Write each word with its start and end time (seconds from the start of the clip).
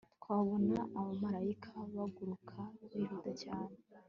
Twabona 0.21 0.77
abamarayika 0.99 1.67
baguruka 1.95 2.57
bihuta 2.91 3.31
cyane 3.41 3.73